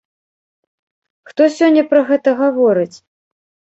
[1.31, 2.93] Хто сёння пра гэта гаворыць?